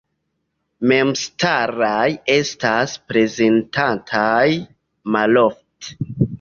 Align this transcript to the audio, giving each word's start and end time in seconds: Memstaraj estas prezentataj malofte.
Memstaraj 0.91 2.07
estas 2.37 2.97
prezentataj 3.13 4.49
malofte. 5.19 6.13